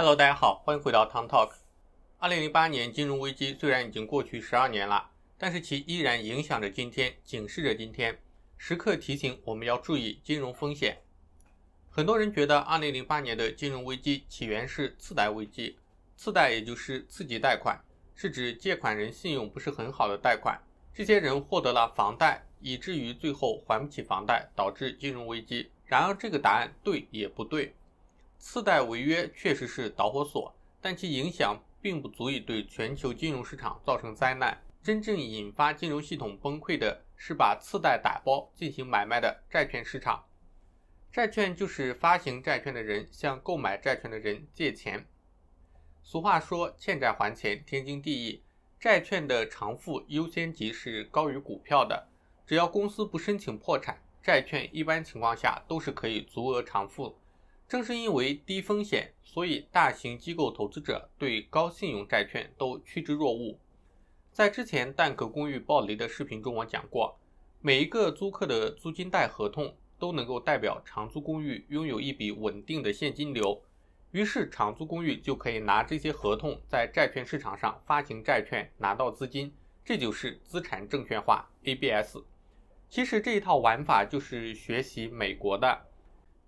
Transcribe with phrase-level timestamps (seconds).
[0.00, 1.50] Hello，大家好，欢迎回到 Tom Talk。
[2.16, 8.18] 二零零八年金融危机虽然已经过去十二年了，但是其依然影响着今天，警示着今天，
[8.56, 11.02] 时刻提醒我们要注意金融风险。
[11.90, 15.76] 很多人觉得二零零八年的金融危机起源是次贷危机，
[16.16, 17.78] 次贷也就是次级贷款，
[18.14, 20.58] 是指借款人信用不是很好的贷款，
[20.94, 25.70] 这些人获得了房贷，以至于最后还不起房贷，导致金融危机。
[25.84, 27.74] 然而这个答案对也不对。
[28.40, 34.58] 次贷违约确实是导火索，但其影响并不足以对全球金融市场造成灾难。
[34.82, 40.24] 真正引发金融系统崩溃的是把次贷打包进行买卖的债券市场。
[41.12, 45.06] 债券就是发行债券的人向购买债券的人借钱。
[46.02, 48.42] 俗话说“欠债还钱，天经地义”。
[48.80, 52.08] 债券的偿付优先级是高于股票的，
[52.46, 57.19] 只要公司不申请破产，债券一般情况下都是可以足额偿付。
[57.70, 63.56] 正是因为低风险，所以大型机构投资者对高信用债券都趋之若鹜。
[64.32, 67.16] 在之前蛋壳公寓暴雷的视频中，我讲过，
[67.60, 73.62] 每一个租客的租金贷合同都能够代表长租公寓拥有一笔稳定的现金流，
[74.10, 82.16] 于是长租公寓就可以拿这些合同在债券市场上发行债券拿到资金，这就是资产证券化 （ABS）。
[82.88, 85.86] 其实这一套玩法就是学习美国的。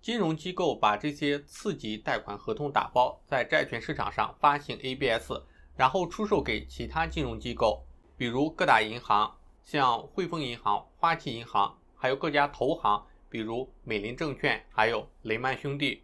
[0.03, 5.31] 金融机构把这些次级贷款合同打包在债券市场上发行 ABS，
[5.77, 7.85] 然后出售给其他金融机构，
[8.17, 16.03] 比如各大银行，像汇丰银行、花旗银行，还有各家投行，比如美林证券，还有雷曼兄弟。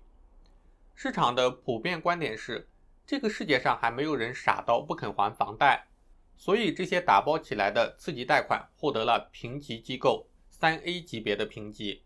[0.95, 2.69] 市场的普遍观点是，
[3.05, 5.85] 这个世界上还没有人傻到不肯还房贷，
[6.37, 12.05] 所以这些打包起来的次级贷款获得了评级机构三 A 级别的评级。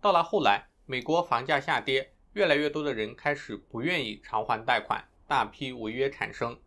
[0.00, 0.68] 到了后来。
[0.90, 6.58] 美国房价下跌，越来越多的人开始不愿意偿还贷款，大批违约产生。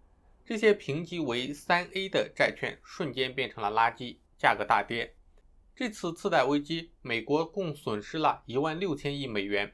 [0.45, 5.15] 这些评级为三 A 的债券瞬间变成了垃圾，价格大跌。
[5.75, 9.73] 这次次贷危机，美国共损失了一万六千亿美元，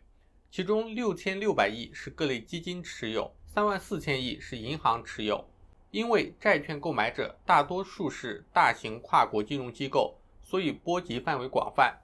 [0.50, 5.44] 其中六千六百亿是各类基金持有，三万四千亿是银行持有。
[5.91, 12.00] 因为债券购买者大多数是大型跨国金融机构，所以波及范围广泛。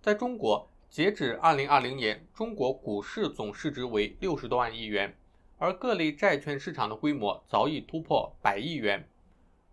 [0.00, 0.66] 在中国。
[0.90, 5.14] 截止二零二零年，中国股市总市值为六十多万亿元，
[5.58, 9.06] 而各类债券市场的规模早已突破百亿元，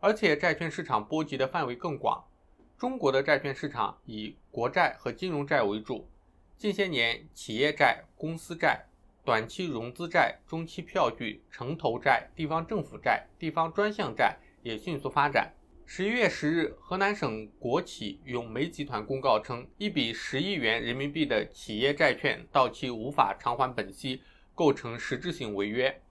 [0.01, 2.21] 而且债券市场波及的范围更广。
[2.77, 6.05] 中国的债券市场以国债和金融债为主，
[6.57, 8.85] 近些年企业债、公司债、
[9.23, 15.53] 短期融资债、中期票据、城投债、地方政府债、地方专项债也迅速发展。
[15.87, 24.19] 十一月十日，河南省国企永煤集团公告称，一笔十亿元人民币的企业债券到期无法偿还本息，
[24.55, 26.01] 构成实质性违约。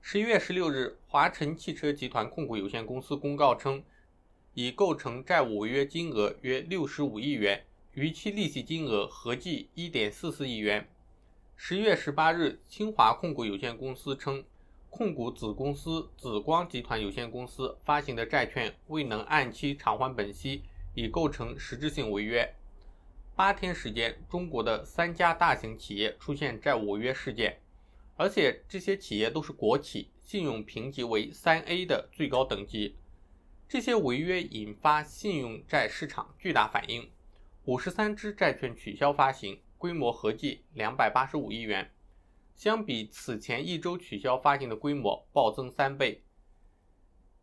[0.00, 3.84] 十一月十六日，华晨汽车集团控股有限公司公告称，
[4.54, 7.62] 已构成债务违约金额约六十五亿元，
[7.92, 10.88] 逾期利息金额合计一点四四亿元。
[11.54, 14.42] 十一月十八日，清华控股有限公司称。
[14.90, 22.54] 控股子公司紫光集团有限公司发行的债券未能按期偿还本息，已构成实质性违约。
[23.36, 27.60] 八天时间，中国的三家大型企业出现债务违约事件，
[28.16, 32.96] 而且这些企业都是国企，信用评级为三 A 的最高等级。
[33.68, 37.08] 这些违约引发信用债市场巨大反应，
[37.66, 41.92] 五十三只债券取消发行，规模合计两百八十五亿元。
[42.58, 46.24] 相比此前一周取消发行的规模暴增三倍，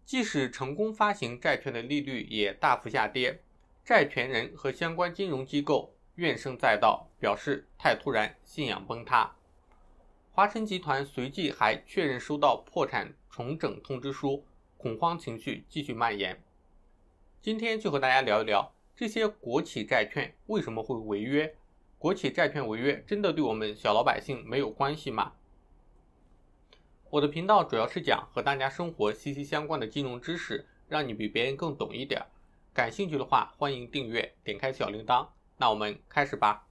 [0.03, 3.41] 即使成功发行债券的利率也大幅下跌，
[3.85, 9.33] 债权人和相关金融机构怨声载道，表示太突然，信仰崩塌。
[10.31, 14.43] 华晨集团随即还确认收到破产重整通知书，
[14.75, 16.43] 恐慌情绪继续蔓延。
[17.41, 21.55] 今天就和大家聊一聊这些国企债券为什么会违约。
[21.97, 25.31] 国企债券违约真的对我们小老百姓没有关系吗？
[27.09, 32.21] 我的频道主要是讲和大家生活息息相关的金融知识，让你比别人更懂一点。
[32.73, 35.25] 感兴趣的话，欢迎订阅，点开小铃铛。
[35.57, 36.67] 那我们开始吧。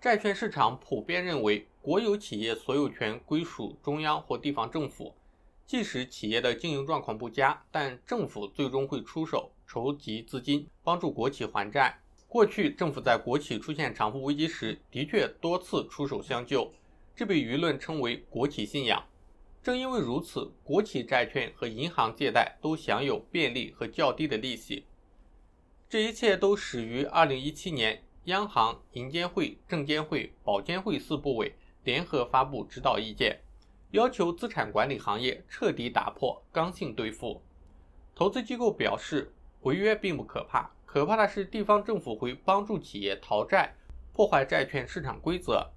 [0.00, 5.14] 债券市场普遍认为，国有企业所有权归属中央或地方政府。
[5.66, 11.98] 即使企业的经营状况不佳，但政府最终会出手筹集资金，帮助国企还债。
[12.28, 16.72] 过去，政府在国企出现偿付危机时，的确多次出手相救，
[17.14, 19.04] 这被舆论称为“国企信仰”。
[19.62, 24.84] 正因为如此，国企债券和银行借贷都享有便利和较低的利息。
[25.88, 33.40] 这一切都始于2017年央行、银监会、证监会、保监会四部委联合发布指导意见，
[33.94, 37.40] 要求资产管理行业彻底打破刚性兑付。
[38.12, 43.72] 投资机构表示，违约并不可怕，可怕的是地方政府会帮助企业逃债，
[44.12, 45.70] 破坏债券市场规则。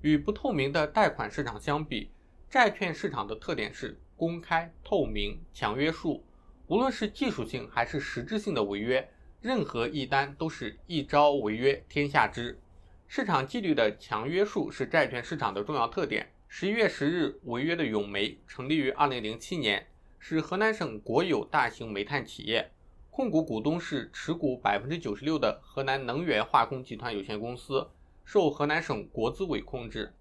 [0.00, 2.10] 与不透明的贷款市场相比，
[2.48, 6.24] 债券市场的特点是公开、透明、强约束。
[6.68, 9.06] 无论是技术性还是实质性的违约，
[9.42, 12.58] 任何一单都是一招违约天下知。
[13.06, 16.30] 市场纪律的强约束是债券市场的重要特点。
[16.56, 19.88] 十一月十日，违约的永煤成立于二零零七年。
[20.20, 22.70] 是河南省国有大型煤炭企业，
[23.10, 27.90] 控股股东是持股百分之九十六的河南能源化工集团有限公司，
[28.24, 30.14] 受河南省国资委控制。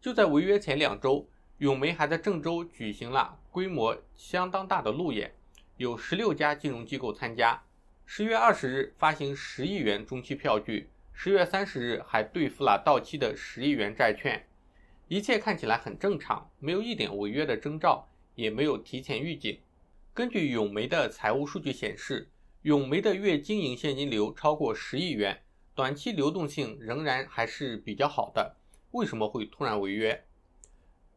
[0.00, 1.28] 就在违约前两周，
[1.58, 5.34] 永煤还在郑州举行了规模相当大的路演，
[5.76, 7.62] 有十六家金融机构参加。
[8.06, 14.46] 十月二十日发行十亿元中期票据，十月三十日还兑付了到期的十亿元债券，
[15.08, 18.08] 一切看起来很正常，没有一点违约的征兆。
[18.34, 19.58] 也没有提前预警。
[20.14, 22.30] 根据永煤的财务数据显示，
[22.62, 25.42] 永煤的月经营现金流超过十亿元，
[25.74, 28.54] 短期流动性仍然还是比较好的。
[28.92, 30.24] 为什么会突然违约？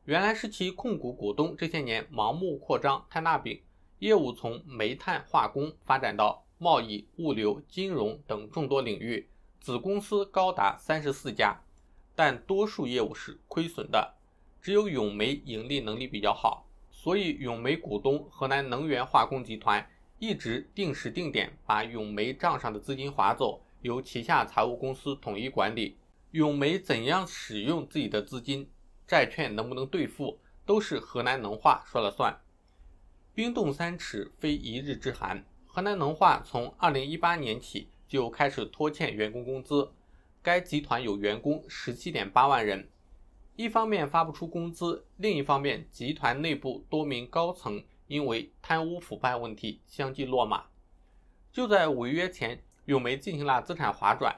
[0.05, 3.61] 原来是其控股股东这些年盲目扩张摊大饼，
[3.99, 9.29] 业务从煤炭化工发展到贸易、物流、金融等众多领域，
[9.59, 11.63] 子公司高达三十四家，
[12.23, 14.13] 但多数业务是亏损的，
[14.61, 16.67] 只有永煤盈利能力比较好。
[16.91, 19.89] 所以，永煤股东河南能源化工集团
[20.19, 25.97] 一直定时定点把永煤账上的资金划走，由旗下财务公司统一管理。
[26.29, 28.69] 永煤怎样使用自己的资金，
[29.07, 32.39] 债券能不能兑付，都是河南能化说了算。
[33.33, 35.43] 冰冻三尺，非一日之寒。
[35.65, 39.91] 河南能化从二零一八年起就开始拖欠员工工资，
[40.43, 42.89] 该集团有员工十七点八万人。
[43.55, 50.65] 一方面发不出工资，另一方面集团内部多名高层因为贪污腐败问题相继落马。
[51.51, 54.35] 就在违约前，永煤进行了资产划转，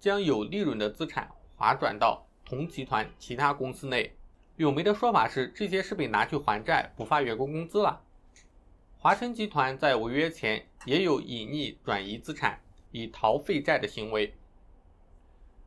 [0.00, 4.12] 将有利润的资产划转到同集团其他公司内。
[4.56, 8.02] 永煤的说法是，这些是被拿去还债、不发员工工资了。
[8.98, 12.60] 华晨集团在违约前也有隐匿转移资产、
[12.90, 14.34] 以逃废债的行为。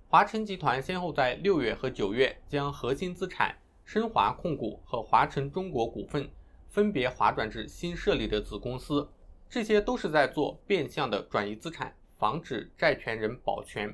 [0.09, 6.29] 华晨集团先后在六月和九月将核心资产深华控股和华晨中国股份
[6.69, 9.09] 分别划转至新设立的子公司，
[9.49, 13.93] 这些都是在做变相的转移资产，防止债权人保全。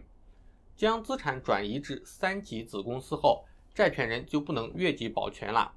[0.76, 3.44] 将资产转移至三级子公司后，
[3.74, 5.74] 债权人就不能越级保全了。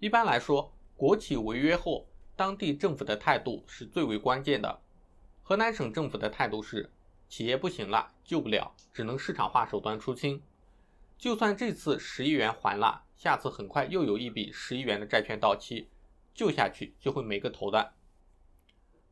[0.00, 2.04] 一般来说，国企违约后，
[2.34, 4.80] 当地政府的态度是最为关键的。
[5.44, 6.90] 河南省政府的态度是。
[7.28, 10.42] 企业不行了，救不了，只能市场化手段出清。
[11.16, 15.88] 就算这次十亿元还了，下次很快又有一笔十亿元的债券到期，
[16.32, 17.94] 救下去就会没个头的。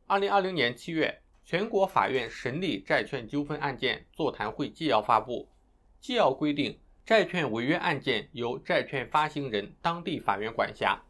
[0.07, 5.49] 二零二零年七月，全国法院审理债券纠纷案件座谈会纪要发布，
[5.99, 11.01] 纪要规定，债券违约案件由债券发行人当地法院管辖。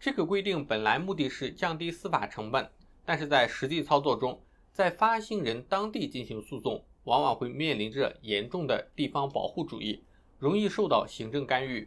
[0.00, 2.68] 这个规定本来目的是降低司法成本，
[3.04, 4.42] 但是在实际操作中，
[4.72, 10.02] 在发行人当地进行诉讼，往往会面临着严重的地方保护主义，
[10.38, 11.86] 容易受到行政干预。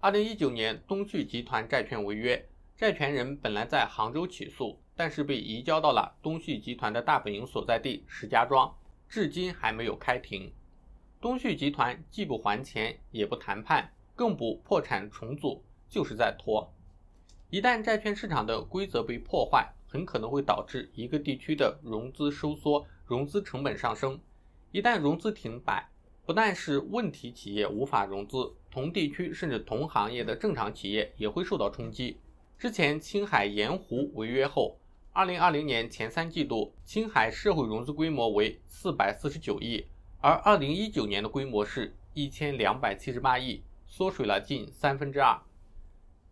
[0.00, 8.74] 二零一九年，东旭集团债券违约，债权人本来在杭州起诉，但是被移交到了东旭集团的大本营所在地石家庄，
[9.08, 10.52] 至今还没有开庭。
[11.20, 16.74] 东旭集团既不还钱，也不谈判，更不破产重组，就是在拖。
[17.50, 24.20] 一旦债券市场的规则被破坏，很可能会导致一个地区的融资收缩，融资成本上升。
[24.70, 25.90] 一旦融资停摆，
[26.24, 32.18] 不但是问题企业无法融资，同地区甚至同行业的正常企业也会受到冲击。
[32.56, 34.78] 之前青海盐湖违约后，
[35.12, 39.84] 二零二零年前三季度青海社会融资规模为四百四十九亿，
[40.20, 45.36] 而二零一九年的规模是一千两百七十八亿，缩水了近三分之二。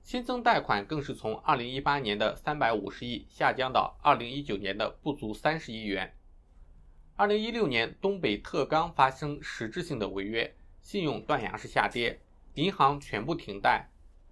[0.08, 6.14] 新增贷款更是从二零一八年的三百五十亿下降到二零一九年的不足三十亿元。
[7.14, 12.18] 二零一六年，东北特钢发生实质性的违约，信用断崖式下跌，
[12.54, 13.90] 银行全部停贷，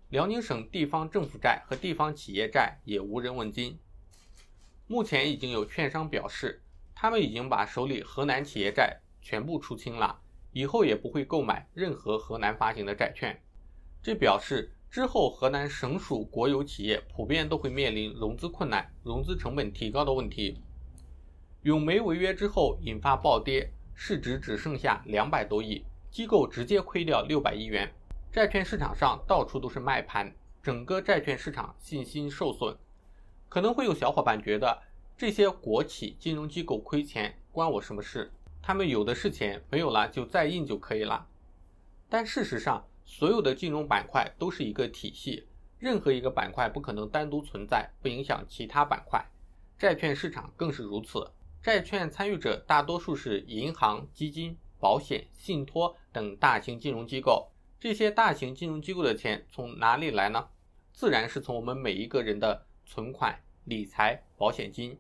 [0.09, 3.79] 辽宁省地方政府债和地方企业债也无人问津。
[4.87, 6.63] 目前已经有券商表示，
[6.95, 10.23] 他们已经把手里河南企业债全部出清了，
[10.55, 13.39] 以后也不会购买任何河南发行的债券。
[14.03, 14.73] 这表示。
[14.91, 20.61] 之后，河南省属国有企业普遍都会面临融资困难、融资成本提高的问题。
[21.63, 27.93] 永煤违约之后引发暴跌，市值只剩下两百多亿，机构直接亏掉六百亿元。
[28.33, 32.77] 债券市场上到处都是卖盘，整个债券市场信心受损。
[33.49, 34.83] 可能会有小伙伴觉得
[35.17, 38.31] 这些国企金融机构亏钱关我什么事？
[38.63, 41.27] 他们有的是钱，没有了就再印就可以了。
[42.09, 45.47] 但事实上，所有的金融板块都是一个体系，
[45.79, 49.25] 任何一个板块不可能单独存在不影响其他板块。
[49.79, 51.31] 债券市场更是如此，
[51.63, 57.49] 债券参与者大多数是银行、基金、保险、信托等大型金融机构。
[57.79, 60.49] 这些大型金融机构的钱从哪里来呢？
[60.93, 64.99] 自然是从我们每一个人的存款、理财、保险金。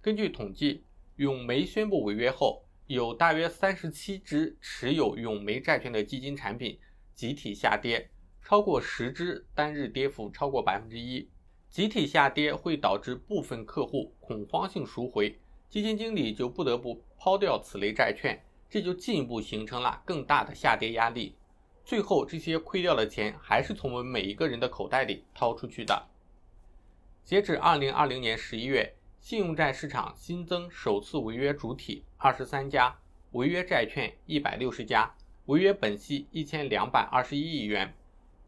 [0.00, 0.82] 根据统计，
[1.16, 6.78] 永煤宣布违约后，有大约三十七只持有永煤债券的基金产品
[7.14, 8.10] 集体下跌，
[8.42, 11.28] 超过十只单日跌幅超过百分之一。
[11.70, 21.34] 集体下跌会导致部分客户恐慌性赎回，基金经理就不得不抛掉此类债券，这就进一步形成了更大的下跌压力。
[21.84, 26.06] 最后，这些亏掉的钱还是从我们每一个人的口袋里掏出去的。
[27.22, 32.96] 截止二零二零年十一月，信用债市场新增首次违约主体二十三家，
[33.32, 35.14] 违约债券一百六十家，
[35.46, 37.94] 违约本息一千两百二十一亿元，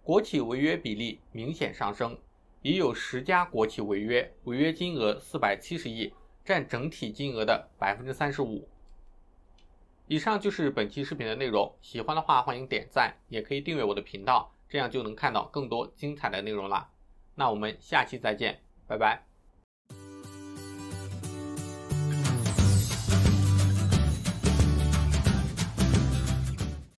[0.03, 2.19] 国企违约比例明显上升，
[2.63, 8.67] 已有十家国企违约，违约金额四百七十亿，占整体金额的百分之三十五。
[10.09, 16.89] 以上就是本期视频的内容，喜欢的话欢迎点赞，也可以订阅我的频道，这样就能看到更多精彩的内容啦。
[17.35, 19.26] 那我们下期再见，拜拜。